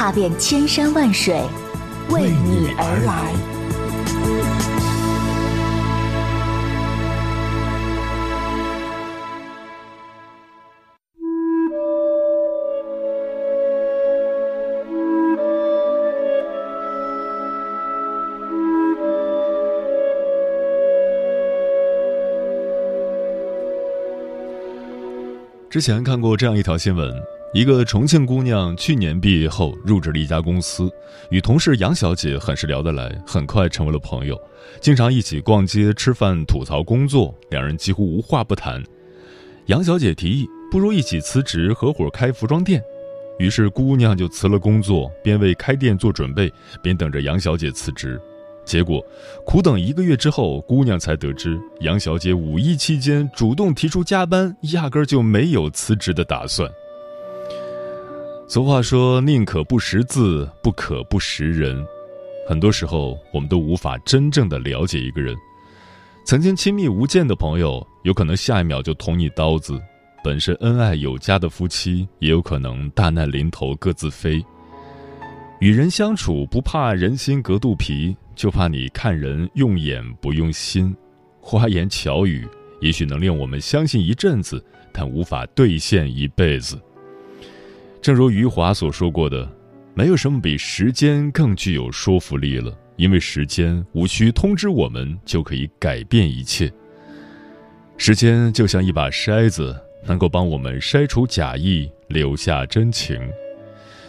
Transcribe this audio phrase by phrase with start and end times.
[0.00, 1.38] 踏遍千山万水，
[2.08, 3.34] 为你而来。
[25.68, 27.12] 之前看过这样一条新闻：
[27.52, 30.88] 一个重庆姑娘去年毕业后入职了一家公司，
[31.30, 34.40] 与同事杨小姐很是聊得来，很快成为了朋友，
[34.80, 38.80] 经常一起逛街、吃饭、吐槽工作，两人几乎无话不谈。
[39.66, 42.80] 杨小姐提议，不如一起辞职，合伙开服装店。
[43.40, 48.20] 于是姑娘就辞了工作，边为开店做准备，边等着杨小姐辞职。
[48.64, 49.04] 结果，
[49.44, 56.70] 苦等一个月之后，姑娘才得知杨小姐五一期间主动提出加班，压根儿就没有辞职的打算。
[58.52, 61.86] 俗话说：“宁可不识字，不可不识人。”
[62.48, 65.36] 很多时候，我们都无法真正的了解一个人。
[66.24, 69.74] 曾经亲密无间的朋友，有可能下一秒就捅你刀子；
[70.24, 74.44] 本身恩爱有加的夫妻，也有可能大难临头各自飞。
[75.60, 78.16] 与人相处，不怕人心隔肚皮。
[78.34, 80.92] 就怕你看人用眼不用心，
[81.40, 82.48] 花言巧语
[82.80, 84.60] 也许能令我们相信一阵子，
[84.92, 86.76] 但无法兑现一辈子。
[88.02, 89.48] 正如余华所说过的
[89.94, 96.72] ：“没有什么比时间更具有说服力了，因为时间无需通知我们就可以改变一切。
[97.96, 103.20] 时间就像一把筛子，能够帮我们筛除假意，留下真情。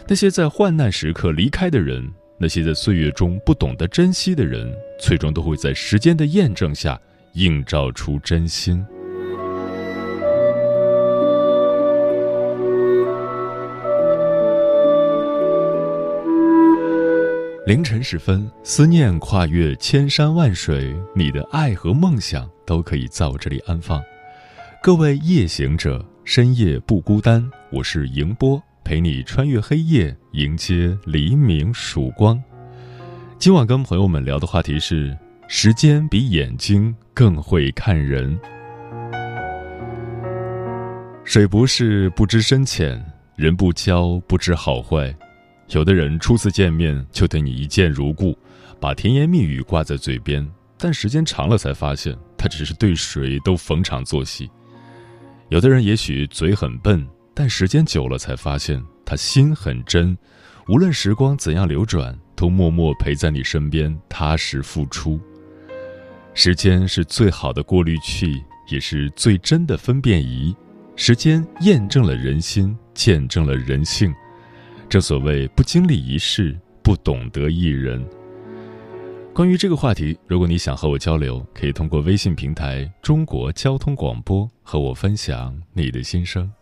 [0.08, 7.00] 那些在患难时刻离开的人。”那些在岁月中不懂得珍惜的人，最终都会在时间的验证下
[7.34, 8.84] 映照出真心。
[17.64, 24.02] 凌晨时分，思念跨越千山万水，你的爱和梦想都可以在我这里安放。
[24.82, 28.60] 各位夜行者，深夜不孤单，我是迎波。
[28.82, 32.42] 陪你穿越黑夜，迎接黎明曙光。
[33.38, 38.36] 今晚跟朋友们聊的话题是：时间比眼睛更会看人。
[41.22, 43.00] 水不试不知深浅，
[43.36, 45.14] 人不交不知好坏。
[45.68, 48.36] 有的人初次见面就对你一见如故，
[48.80, 50.46] 把甜言蜜语挂在嘴边，
[50.76, 54.50] 但时间长了才发现，他只是对谁都逢场作戏。
[55.48, 57.06] 有的人也许嘴很笨。
[57.34, 60.14] 但时间久了，才发现他心很真，
[60.68, 65.18] 无论时光怎样流转，都默默陪在你身边，踏实付出。
[66.34, 70.54] 时间是最好的过滤器，也是最真的分辨仪。
[70.94, 74.14] 时间验证了人心，见证了人性。
[74.92, 78.06] 正所谓不经历一事，不懂得一人。
[79.32, 86.52] 关于这个话题，如果你想和我交流，可以通过微信平台“中国交通广播”和我分享你的心声。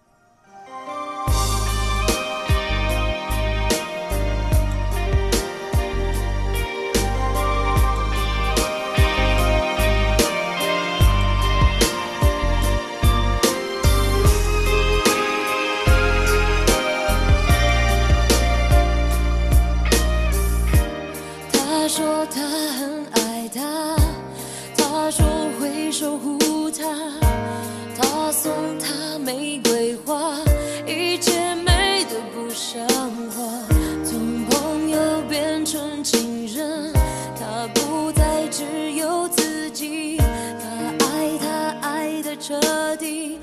[40.18, 42.60] 他爱他爱得彻
[42.96, 43.38] 底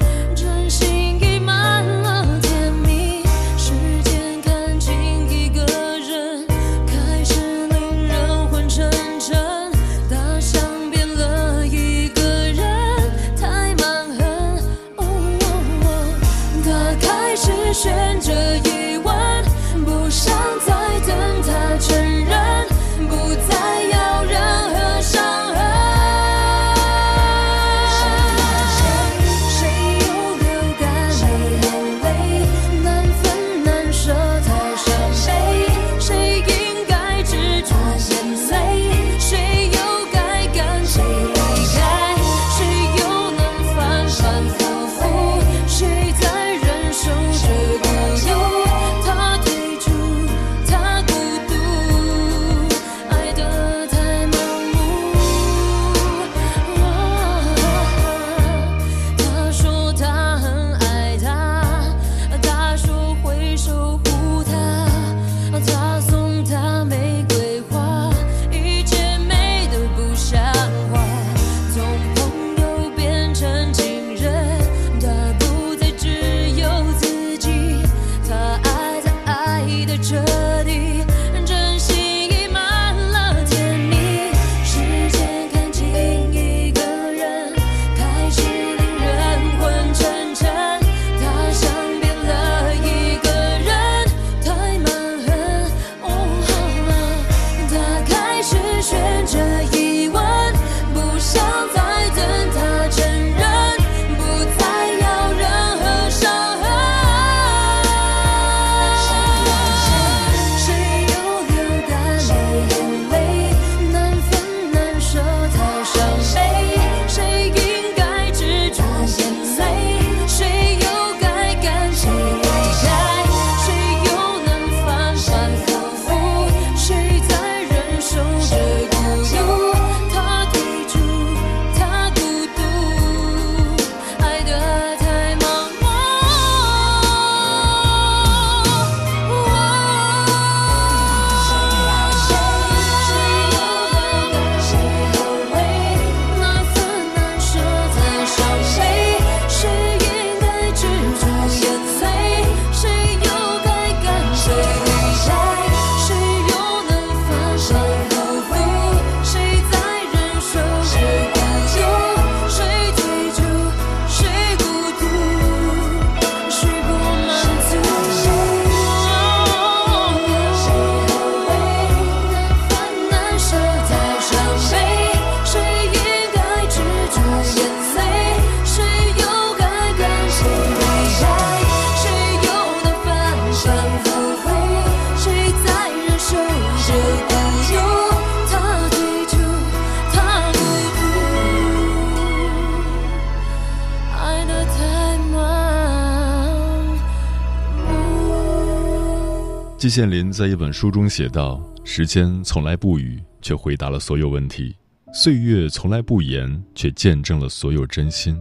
[199.88, 204.76] 季羡林在一本书中写道：“时间从来不语，却回答了所有问题；
[205.14, 208.38] 岁月从来不言，却见证了所有真心。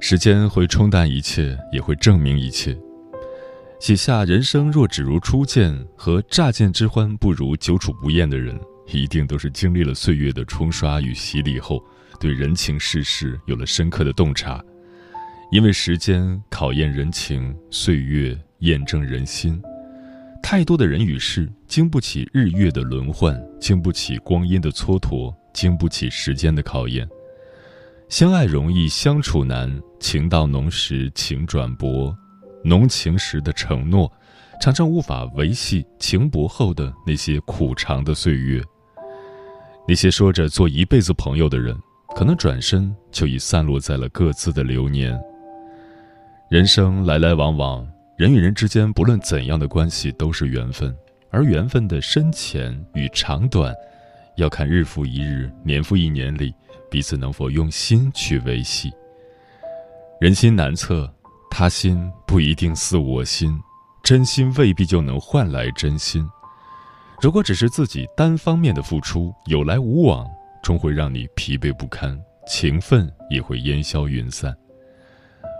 [0.00, 2.74] 时间会冲淡一切，也会证明一切。
[3.80, 8.58] 写下‘人生若只如初见’和‘乍见之欢不如久处不厌’的人，
[8.90, 11.84] 一定都是经历了岁月的冲刷与洗礼后，
[12.18, 14.64] 对人情世事有了深刻的洞察。
[15.52, 19.60] 因为时间考验人情，岁月验证人心。”
[20.42, 27.08] 太多的人与事经不起日月的轮换，经不起光阴的蹉跎，经不起时间的考验。
[28.08, 32.12] 相爱容易相处难，情到浓时情转薄。
[32.64, 34.10] 浓情时的承诺，
[34.60, 38.60] 常常无法维系情薄后的那些苦长的岁月。
[39.86, 41.76] 那些说着做一辈子朋友的人，
[42.16, 45.18] 可能转身就已散落在了各自的流年。
[46.50, 47.86] 人生来来往往。
[48.20, 50.94] 人与人之间，不论怎样的关系，都是缘分，
[51.30, 53.74] 而缘分的深浅与长短，
[54.36, 56.54] 要看日复一日、年复一年里
[56.90, 58.92] 彼此能否用心去维系。
[60.20, 61.10] 人心难测，
[61.50, 63.58] 他心不一定似我心，
[64.02, 66.22] 真心未必就能换来真心。
[67.22, 70.26] 如果只是自己单方面的付出，有来无往，
[70.62, 74.54] 终会让你疲惫不堪，情分也会烟消云散。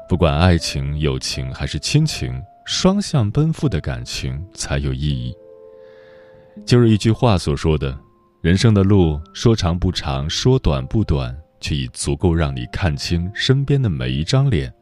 [0.07, 2.39] 不管爱情、友情还是亲情。
[2.65, 5.35] 双向奔赴的感情才有意义。
[6.67, 7.99] 就是一句话所说的
[8.43, 14.73] ：“人生的路说长不长，说短不短，却已足够让你看清身边的每一张脸。”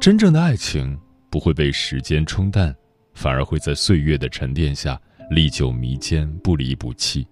[0.00, 0.98] 真正的爱情
[1.30, 2.74] 不会被时间冲淡，
[3.14, 7.26] 反而会在岁月的沉淀下历久弥坚，不离不弃。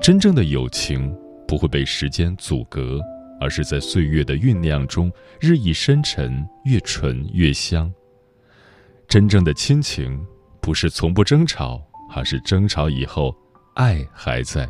[0.00, 1.14] 真正的友情
[1.46, 3.00] 不会被时间阻隔，
[3.40, 7.92] 而是在岁月的酝酿中日益深沉，越醇越香。
[9.08, 10.22] 真正的亲情，
[10.60, 11.82] 不是从不争吵，
[12.14, 13.34] 而是争吵以后，
[13.72, 14.68] 爱还在。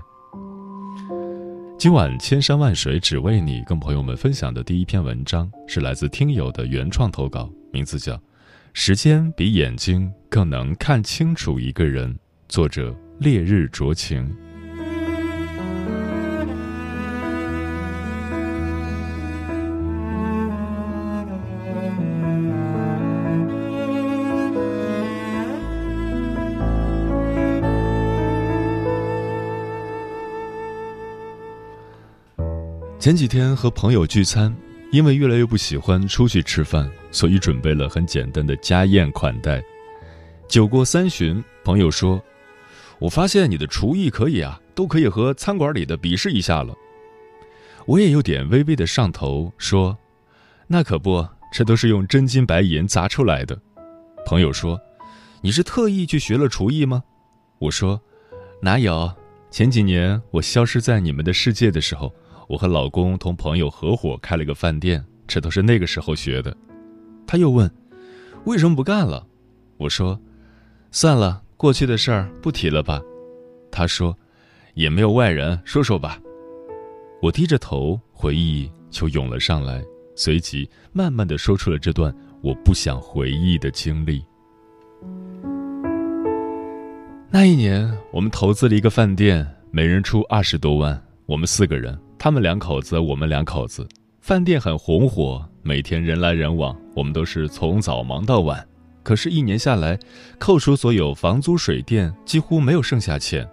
[1.77, 8.15] 今晚千山万水只为你，跟朋友们分享的第一篇文章是来自听友的原创投稿，名字叫
[8.73, 12.15] 《时间比眼睛更能看清楚一个人》，
[12.49, 14.33] 作者烈日灼情。
[33.09, 34.55] 前几天和朋友聚餐，
[34.93, 39.65] 因为越来越不喜欢出去吃饭，所以准备了很简单的家宴款待。
[40.47, 42.23] 酒过三巡，朋友说
[43.01, 46.75] ：“我发现你的厨艺可以啊，都可以和餐馆里的比试一下了。”
[47.89, 49.97] 我也有点微微的上头，说
[50.69, 53.59] ：“那可不，这都是用真金白银砸出来的。”
[54.27, 54.79] 朋友说
[55.41, 57.03] ：“你是特意去学了厨艺吗？”
[57.59, 57.99] 我说
[58.61, 59.11] ：“哪有，
[59.51, 62.15] 前几年我消失在你们的世界的时候。”
[62.49, 66.57] 我和老公同朋友合伙开了个饭店，这都是那个时候学的。
[67.27, 67.71] 他又问
[68.47, 69.27] ：“为什么不干了？”
[69.77, 70.19] 我说
[70.91, 73.01] ：“算了，过去的事儿不提了吧。”
[73.71, 74.17] 他说
[74.73, 76.19] ：“也没有外人，说说吧。”
[77.21, 79.85] 我低着头，回忆就涌了上来，
[80.17, 84.25] 随即慢慢的说出了这段我不想回忆的经历。
[87.31, 91.97] 那一年，我们投资了一个饭店，每人出二十多万，我们四个人。
[92.19, 93.87] 他们两口子，我们两口子，
[94.21, 98.67] 饭店很红火，每天人来人往，我们都是从早忙到晚。
[99.05, 99.97] 可是，一年下来，
[100.37, 103.49] 扣除所有房租水电，几乎没有剩下钱。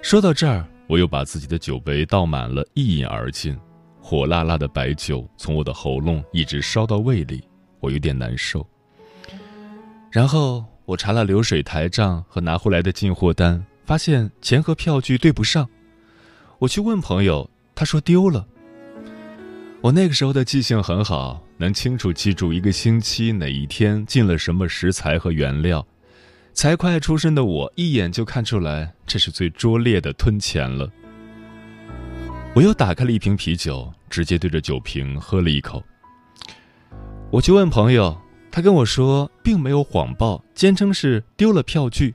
[0.00, 3.54] 说到这儿，我又把自己的酒杯倒满了，一饮而尽。
[4.00, 7.44] 火辣辣的白酒从我的喉咙一直烧到胃里，
[7.80, 8.66] 我有点难受。
[10.10, 15.68] 然后我查了流水台账和拿回来的进货单，发现钱和票据对不上。
[16.58, 18.46] 我去问朋友，他说丢了。
[19.82, 25.86] 我那个时候的记性很好，能清楚记住一个星期哪一天进了什么食材和原料。
[26.54, 30.90] 财会出身的我一眼就看出来，这是最拙劣的吞钱了。
[32.54, 35.84] 我又打开了一瓶啤酒，直接对着酒瓶喝了一口。
[37.30, 38.18] 我去问朋友，
[38.50, 42.14] 他跟我说并没有谎报，坚称是丢了票据，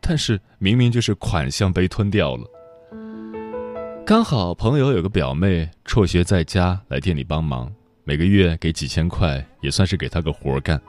[0.00, 2.46] 但是明明就是款项被吞掉了。
[4.04, 10.80] 刚好朋友有个表妹辍学在家来店里帮忙，每个月给几千块，也算是给她个活干。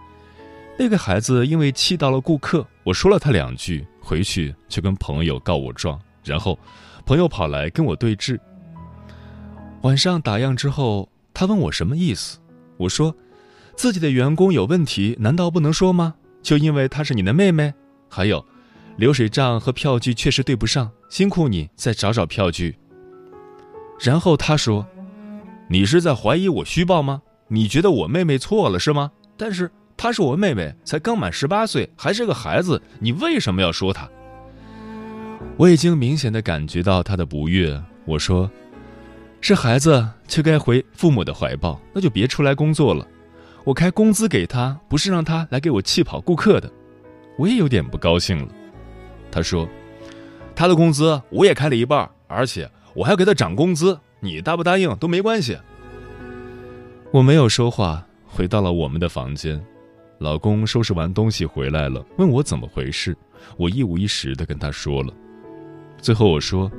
[0.79, 6.57] 那个孩子因为气到了顾客，我说了他两句，回去就跟朋友告我状，然后
[7.05, 8.39] 朋友跑来跟我对峙。
[9.83, 12.39] 晚上打烊之后，他问我什么意思，
[12.77, 13.15] 我说
[13.75, 16.15] 自己的员工有问题，难道不能说吗？
[16.41, 17.75] 就因为她是你的妹妹？
[18.09, 18.43] 还有，
[18.97, 22.75] 流水账和票据确实对不上，辛苦你再找找票据。
[23.99, 24.85] 然后他说
[25.69, 27.21] ：“你是在怀疑我虚报吗？
[27.47, 29.11] 你觉得我妹妹错了是吗？
[29.37, 34.09] 但是。”她是我妹妹，才刚满十八岁，还是个孩子，你为什么要说她？
[35.55, 37.79] 我已经明显的感觉到她的不悦。
[38.03, 38.49] 我说
[39.39, 43.07] ：“是孩子就该回父母的怀抱，那就别出来工作了。
[43.63, 46.69] 我开工资给他，不是让他来给我气跑顾客的。”
[47.37, 48.47] 我也有点不高兴了。
[49.31, 49.69] 他说
[50.55, 55.57] ：“他的工资我也开了一半，而且我还要给他涨工资，你答不答应都没关系。”
[57.11, 59.63] 我没有说话，回到了我们的房间。
[60.19, 63.15] 老公收拾完东西回来了，问我怎么回事，
[63.57, 65.13] 我一五一十的跟他说了。
[65.99, 66.71] 最后我说：“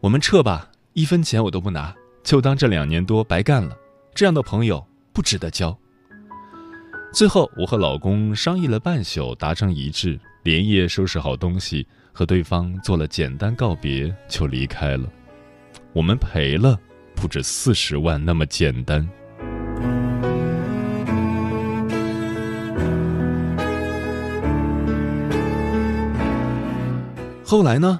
[0.00, 3.76] 我们撤吧，一分钱我都不拿，就当这两年多白干了。
[4.14, 5.76] 这样的朋友不值得交。”
[7.12, 15.08] 最后我和老公商议了半宿，达成一致，连夜收拾好东西，和对方做了简单告别，就离开了。
[15.98, 16.78] 我们赔了
[17.16, 19.04] 不止四十万那么简单。
[27.44, 27.98] 后来呢？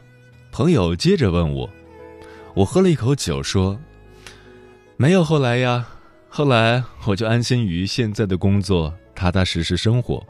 [0.53, 1.69] 朋友接着问我，
[2.55, 3.77] 我喝了一口酒说
[4.97, 5.85] ：“没有后来呀，
[6.29, 10.25] 后来我就安心于现在的工作，踏踏实实生活。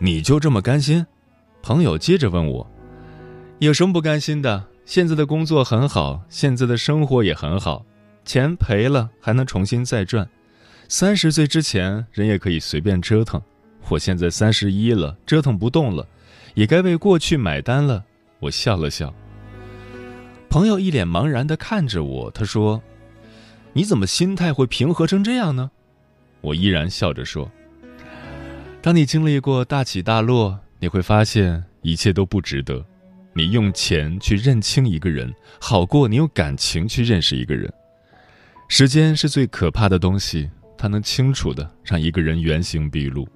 [0.00, 1.06] 你就这么甘心？”
[1.62, 2.68] 朋友接着问我
[3.60, 4.64] ：“有什么不甘心的？
[4.84, 7.84] 现在的工作很好，现在的生活也很好，
[8.24, 10.28] 钱赔了还能重新再赚。
[10.88, 13.40] 三十岁之前人也可以随便折腾，
[13.88, 16.06] 我现在三十一了，折腾不动了，
[16.54, 18.04] 也该为过去买单了。”
[18.40, 19.12] 我笑了笑，
[20.50, 22.82] 朋友一脸茫然的看着我，他说
[23.72, 25.70] ：“你怎么心态会平和成这样呢？”
[26.42, 27.50] 我依然笑着说
[28.82, 32.84] ：“当你经历过大起大落，你会发现一切都不值得。
[33.34, 37.72] 你用钱去认清一个人，好过你用感情去认识一个人。
[38.68, 40.48] 时间是最可怕的东西，
[40.78, 43.28] 它能清楚的让一个人原形毕露，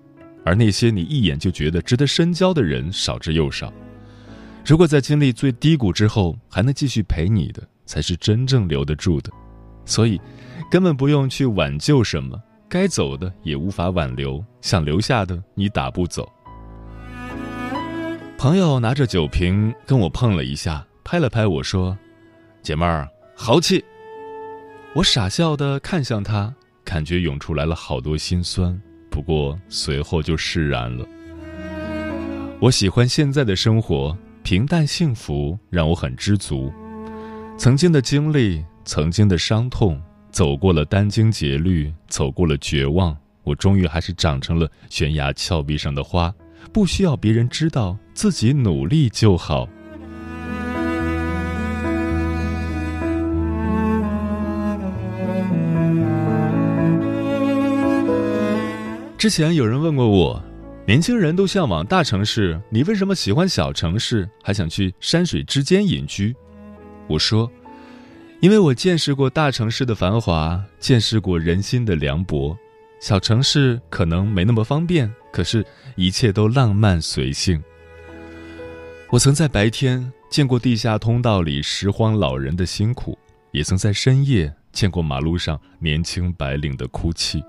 [0.45, 3.73] 而那些你一眼就觉得值得深交的人，少之又少。”
[4.65, 9.33] 如果在经历最低谷之后还能继续陪你的，才是真正留得住的。
[9.85, 10.21] 所以，
[10.71, 12.39] 根本不用去挽救什么，
[12.69, 16.31] 该走的也无法挽留，想留下的你打不走。
[18.39, 21.99] 朋友拿着酒瓶跟我碰了一下，拍了拍我说
[22.63, 23.85] ：“姐妹儿，豪气。”
[24.95, 26.55] 我傻笑的看向他，
[26.85, 28.81] 感觉涌出来了好多心酸，
[29.11, 31.05] 不过随后就释然了。
[32.61, 34.17] 我喜欢现在的生活。
[34.45, 36.73] 平淡幸福让我很知足，
[37.59, 46.33] 曾经的经历，曾经的伤痛，走过了殚精竭虑，走过了绝望，我终于还是长成了悬崖峭壁上的花，
[46.73, 49.69] 不需要别人知道，自己努力就好。
[59.17, 60.43] 之前有人问过我。
[60.87, 66.35] 年轻人都向往大城市，你为什么喜欢小城市，还想去山水之间隐居？
[67.07, 67.51] 我说，
[68.41, 72.57] 因为我见识过大城市的繁华，见识过人心的凉薄。
[73.01, 75.65] 小城市可能没那么方便，可是
[75.97, 77.63] 一切都浪漫随性。
[79.11, 83.19] 我曾在白天见过地下通道里拾荒老人的辛苦，
[83.53, 87.43] 也曾在深夜见过马路上年轻白领的哭泣。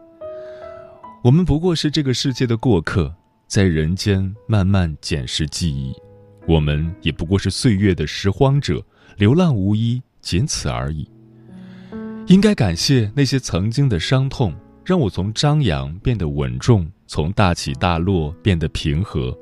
[1.23, 3.13] 我们不过是这个世界的过客。
[3.47, 5.91] 在人间慢慢捡拾记忆，
[6.47, 8.85] 我们也不过是岁月的拾荒者，
[9.17, 11.09] 流浪无依，仅此而已。
[12.27, 14.53] 应该感谢那些曾经的伤痛，
[14.85, 19.35] 让我从张扬变得稳重，从大起大落变得平和。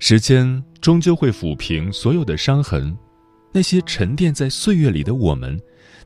[0.00, 2.98] 时间终究会抚平所有的伤痕，
[3.52, 5.58] 那些沉淀在岁月里的我们，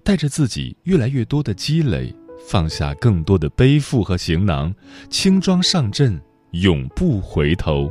[0.02, 2.14] 带着自己越来越多的积累，
[2.46, 4.74] 放下更多的背负和行囊，
[5.08, 6.20] 轻装上阵。
[6.50, 7.90] 永不回头。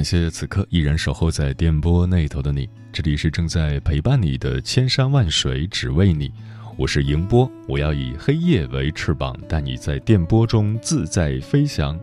[0.00, 6.32] 感谢此刻依然守候在电波那头的你，这里是正在陪伴你的千山万水只为你，
[6.78, 12.00] 我是迎波，我要以黑夜为翅膀，带你在电波中自在飞翔。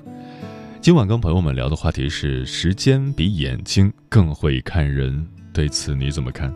[0.79, 6.53] 今晚跟朋友们聊的话题是：时间比眼睛更会看人，对此你怎么看？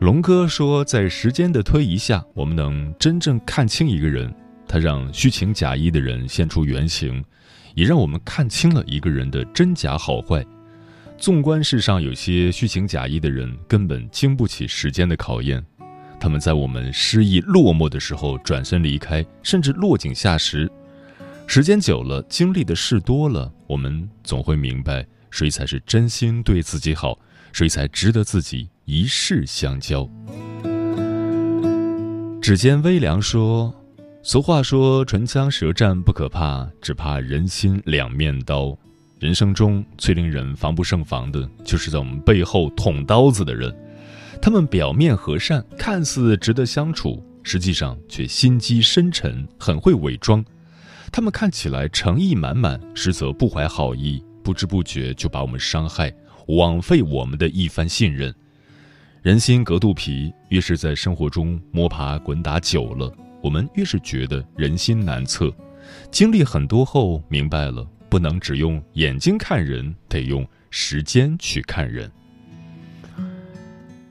[0.00, 4.30] 龙哥说，在时间的推移下，我们能真正看清一个人，
[4.68, 7.24] 他让虚情假意的人现出原形。
[7.76, 10.44] 也让我们看清了一个人的真假好坏。
[11.18, 15.62] 纵观世上，有些虚情假意的人根本经不起时间的考验。
[16.18, 20.70] 他们在我们失意落寞的时候转身离开，甚至落井下石。
[21.46, 27.18] 时间久了，经历的事多了，我们总会明白，谁才是真心对自己好，
[27.52, 30.08] 谁才值得自己一世相交。
[32.40, 33.74] 指尖微凉说。
[34.28, 38.76] 俗话说：“唇枪舌战不可怕，只怕人心两面刀。”
[39.20, 43.72] 人生中最令人防不胜防的，就是在我们背后捅刀子的人。
[44.42, 50.44] 他们表面和善，看似值得相处，实际上却心机深沉，很会伪装。
[51.12, 56.12] 他们看起来诚意满满，实则不怀好意，不知不觉就把我们伤害，
[56.48, 58.34] 枉费我们的一番信任。
[59.22, 63.16] 人心隔肚皮，越是在生活中摸爬滚打久了。
[63.46, 65.54] 我们越是觉得人心难测，
[66.10, 72.10] 经历很多后明白了，不能只用眼睛看人，得用时间去看人。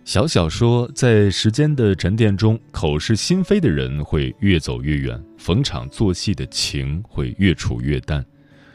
[0.06, 8.26] 小小说，在时间的沉淀中，口是心非的人会越走越远，逢场作戏的情会越处越淡。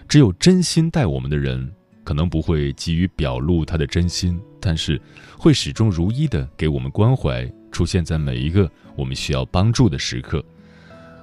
[0.06, 1.72] 只有真心待我们的人，
[2.04, 5.00] 可能不会急于表露他的真心，但是
[5.38, 7.50] 会始终如一的给我们关怀。
[7.70, 10.44] 出现在每一个我们需要帮助的时刻。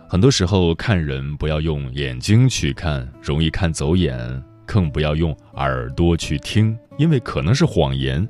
[0.10, 8.28] 很多时候看人不要用眼睛去看，容易看走眼；更不要用耳朵去听，因为可能是谎言。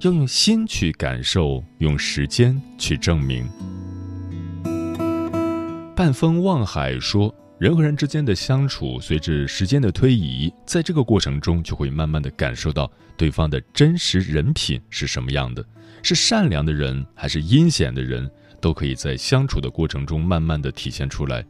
[0.00, 3.48] 要用心去感受，用时间去证明。
[5.94, 15.64] 半风望海说：“人和人之间的相处，随着时间的推移，在这个过程中，就会慢慢的感受到对方的真实人品是什么样的。”
[16.02, 18.28] 是善良的人还是阴险的人，
[18.60, 21.44] 都可以在相处的过程中慢慢的体现出来，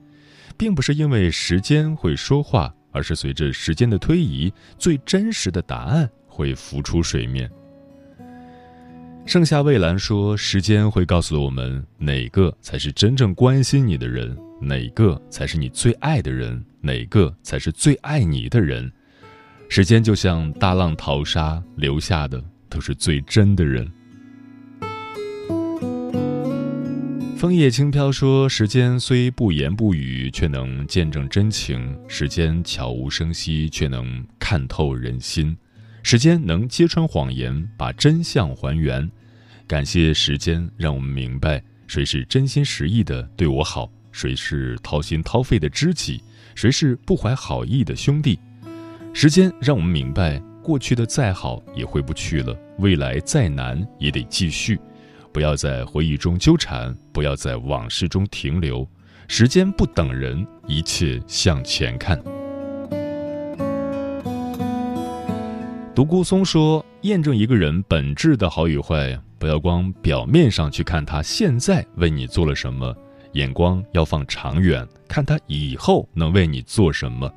[0.56, 7.50] 并不是因为时间会说话，而是随着时间的推移，最真实的答案会浮出水面。
[9.24, 18.90] 盛夏蔚蓝说：“时间会告诉我们哪个才是真正关心你的人，哪个才是你最爱的人，哪个才是最爱你的人。
[19.68, 23.90] 时间就像大浪淘沙，留下的都是最真的人。”
[27.42, 35.52] 枫叶轻飘说：“时间虽不言不语，却能见证真情；时间悄无声息，却能看透人心；
[36.04, 39.10] 时间能揭穿谎言，把真相还原。
[39.66, 46.22] 感谢时间，让我们明白谁是真心实意的对我好，谁是掏心掏肺的知己，
[46.54, 48.38] 谁是不怀好意的兄弟。
[49.12, 54.78] 时间让我们明白，过去的再好也回不去了，未来再难也得继续。”
[55.32, 58.86] 不要在回忆中纠缠，不要在往事中停留。
[59.28, 62.22] 时间不等人，一切向前看。
[65.94, 72.94] 独孤松说：“验证一个人本质的好与坏，不要光表面上去看他现在为你做了什么，
[73.32, 77.32] 眼光要放长远，看他以后能为你做什么。”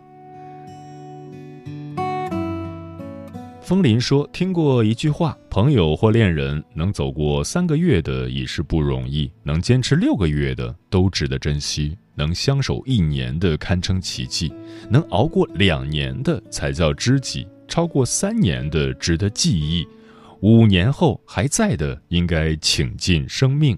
[3.66, 14.54] 风林说：“听过一句话，朋友或恋人能走过三个月的已是不容易，能坚持六个月的都值得珍惜，能相守一年的堪称奇迹，
[14.88, 19.84] 能熬过两年的才叫知己，超过三年的值得记忆，
[20.42, 23.76] 五年后还在的应该倾尽生命，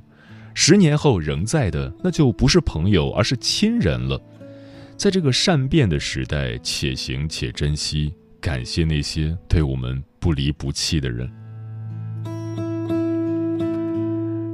[0.54, 4.22] 十年后仍在的那就不是朋友，而是亲人了。
[4.98, 8.14] 在这个善变的时代，且行且珍惜。”
[8.48, 11.30] 感谢那些对我们不离不弃的人。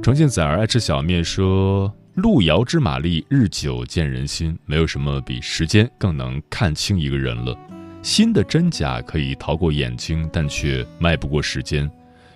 [0.02, 4.58] 重庆崽儿爱吃小面说：“路遥知马力，日久见人心。
[4.66, 7.56] 没有什么比时间更能看清一个人了。
[8.02, 11.88] 心的真假可以逃过眼睛，但却迈不过时间。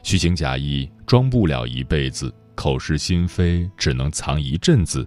[0.04, 5.04] 虚情假意装不了一辈子，口是心非只能藏一阵子，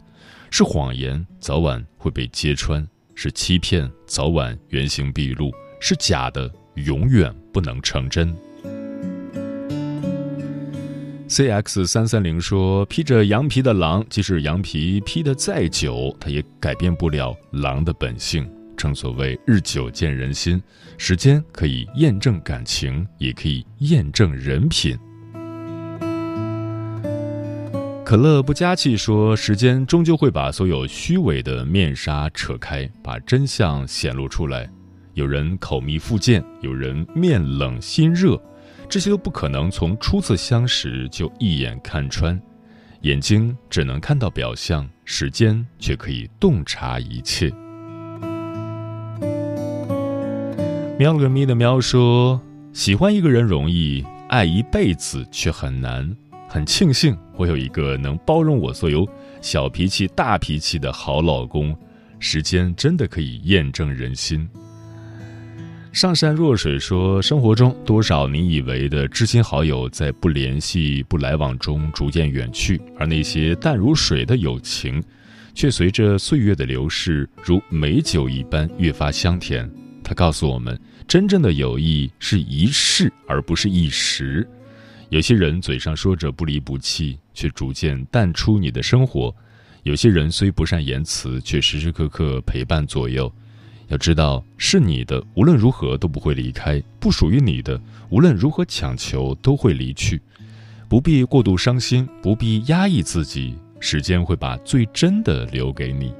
[0.50, 2.86] 是谎言早晚会被揭穿，
[3.16, 5.50] 是欺骗早晚原形毕露，
[5.82, 8.34] 是假的永远不能成真。
[11.28, 18.50] C X 三三零说：“披着羊皮的狼，即使羊皮披得再久，它也改变不了狼的本性。
[18.78, 20.62] 正所谓日久见人心，
[20.98, 24.98] 时间可以验证感情，也可以验证人品。”
[28.04, 34.70] 可乐不加气说：“时间终究会把所有虚伪的面纱扯开，把真相显露出来。
[35.14, 38.42] 有人口蜜腹剑，有人面冷心热。”
[38.90, 42.38] 这些都不可能从初次相识就一眼看穿，
[43.04, 47.50] 眼睛只能看到表象，时间却可以洞察一切。
[51.00, 52.42] 喵了个咪的喵说
[52.74, 56.14] ：“喜欢一个人容易，爱一辈子却很难。
[56.50, 59.08] 很庆幸我有一个能包容我所有
[59.40, 61.74] 小脾气、大脾气的好老公。
[62.20, 64.50] 时间真的可以验证人心。”
[65.92, 75.04] 上善若水说：“生活中多少你以为的知心好友，在不联系、不来往中逐渐远去，而那些淡如水的友情，
[75.54, 79.70] 却随着岁月的流逝，如美酒一般越发香甜。”
[80.02, 84.48] 他告诉我们，真正的友谊是一世，而不是一时。
[85.10, 89.30] 有些人嘴上说着不离不弃，却逐渐淡出你的生活；
[89.84, 93.32] 有些人虽不善言辞，却时时刻刻陪伴左右。
[93.92, 100.22] 要知道，是你的，无论如何都不会离开；不属于你的，无论如何强求都会离去。
[100.88, 106.14] 不必过度伤心，不必压抑自己，时间会把最真的留给你。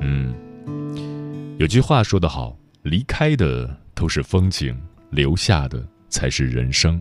[0.00, 0.34] 嗯，
[1.58, 4.74] 有句话说得好：“离开的都是风景，
[5.10, 7.00] 留下的才是人生。”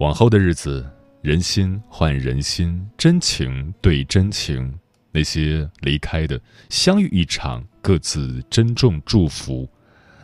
[0.00, 0.86] 往后的日子，
[1.22, 4.70] 人心换人心，真情对真情。
[5.12, 7.64] 那些离开的，相遇一场。
[7.80, 9.66] 各自珍重祝福，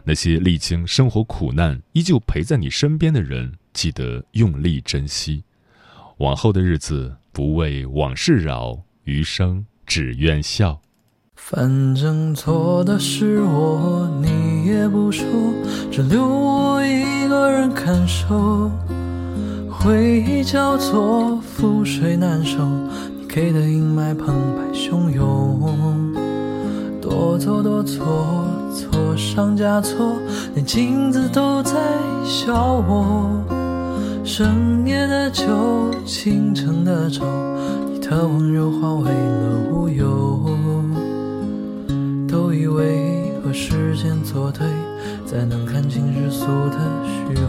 [0.04, 5.44] 那些历经生活苦难依旧陪在你身边的人，记得用力珍惜。
[6.18, 10.78] 往后的日子，不为往事扰，余生只愿笑。
[11.36, 15.24] 反正错的是我，你也不说，
[15.90, 18.70] 只留我一个人感受。
[19.70, 22.58] 回忆交错，覆水难收，
[23.34, 25.58] 给的阴霾澎湃汹涌。
[27.02, 30.12] 多错多错，错上加错，
[30.54, 31.72] 连镜子都在
[32.24, 33.42] 笑我。
[34.22, 35.44] 深夜的酒，
[36.06, 37.24] 倾城的愁，
[37.92, 40.38] 你的温柔化为了乌有。
[42.28, 44.64] 都以为和时间作对，
[45.26, 47.44] 才能看清世俗的虚伪。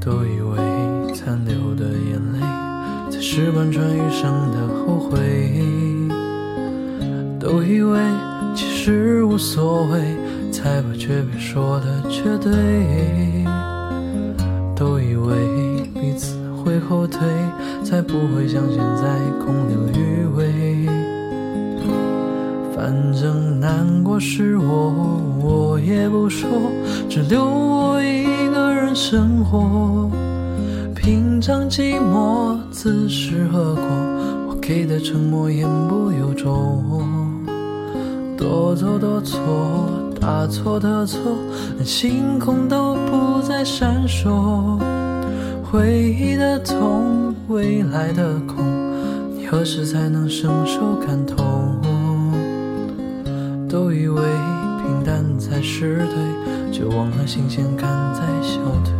[0.00, 2.35] 都以为残留的眼泪，
[3.16, 5.18] 才是贯穿一生的后悔。
[7.40, 7.98] 都以为
[8.54, 10.14] 其实无所谓，
[10.52, 12.52] 才把诀别说的绝对。
[14.74, 15.34] 都以为
[15.94, 17.20] 彼此会后退，
[17.82, 20.86] 才不会像现在空留余味。
[22.76, 24.92] 反正难过是我，
[25.42, 26.46] 我也不说，
[27.08, 30.10] 只留我一个人生活。
[31.46, 33.84] 品尝寂寞，自食恶果，
[34.48, 36.82] 我给的沉默言不由衷。
[38.36, 39.88] 多做多错，
[40.20, 41.20] 大错特错，
[41.76, 44.76] 连星空都不再闪烁。
[45.62, 48.66] 回忆的痛，未来的空，
[49.36, 51.80] 你何时才能伸手感通？
[53.68, 54.20] 都以为
[54.82, 58.95] 平淡才是对，却忘了新鲜感在消退。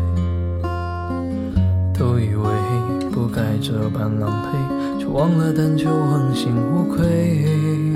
[3.67, 7.93] 这般狼狈，却忘了但求问心无愧。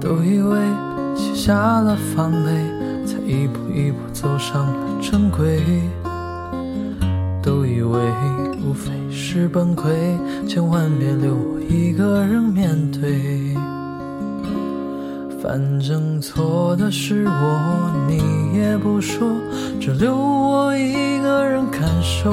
[0.00, 0.60] 都以为
[1.16, 2.48] 卸下了防备，
[3.04, 5.60] 才一步一步走上了正轨。
[7.42, 8.00] 都以为
[8.64, 9.90] 无非是崩溃，
[10.46, 13.56] 千万别留我一个人面对。
[15.42, 19.26] 反正错的是我，你也不说，
[19.80, 22.32] 只留我一个人感受。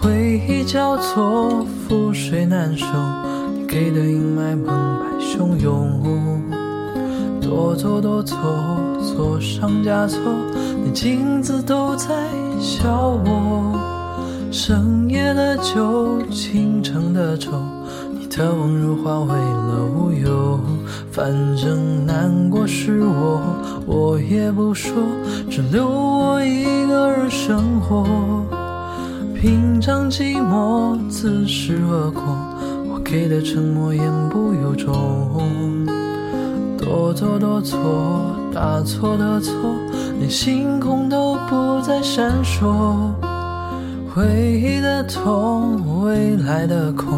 [0.00, 2.86] 回忆交错，覆水难收。
[3.52, 6.00] 你给的阴霾澎湃汹涌，
[7.40, 8.36] 多错多错，
[9.02, 10.20] 错上加错，
[10.84, 12.14] 连镜子都在
[12.60, 13.78] 笑我。
[14.50, 17.50] 深夜的酒，倾城的愁，
[18.12, 20.60] 你的温柔化为了乌有。
[21.10, 23.42] 反正难过是我，
[23.86, 24.92] 我也不说，
[25.50, 28.06] 只留我一个人生活。
[29.40, 32.22] 品尝寂寞，自食恶果，
[32.90, 35.86] 我给的沉默言不由衷。
[36.76, 39.54] 多错多错，大错的错，
[40.18, 43.12] 连星空都不再闪烁。
[44.12, 47.16] 回忆的痛，未来的空，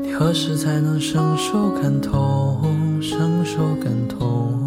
[0.00, 4.57] 你何时才能伸手感同，伸手感同？